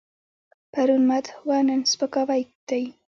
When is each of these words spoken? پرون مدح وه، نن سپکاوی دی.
پرون 0.73 1.03
مدح 1.11 1.33
وه، 1.47 1.57
نن 1.67 1.79
سپکاوی 1.91 2.41
دی. 2.67 2.83